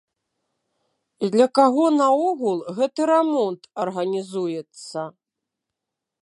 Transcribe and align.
І 1.27 1.27
для 1.35 1.45
каго 1.59 1.83
наогул 1.97 2.57
гэты 2.79 3.01
рамонт 3.13 3.61
арганізуецца? 3.85 5.01